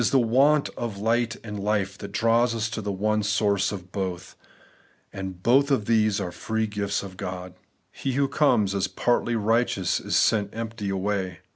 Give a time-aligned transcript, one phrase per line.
[0.09, 4.35] the want of light and life that draws us to the one source of both;
[5.13, 7.53] and both of these are the free gifts of God.
[7.91, 11.41] He who conies as partly righteous is sent empty away.